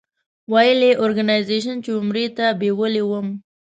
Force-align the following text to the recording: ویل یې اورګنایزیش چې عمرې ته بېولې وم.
ویل 0.51 0.79
یې 0.87 0.93
اورګنایزیش 1.01 1.65
چې 1.83 1.91
عمرې 1.99 2.25
ته 2.37 2.45
بېولې 2.59 3.03
وم. 3.09 3.27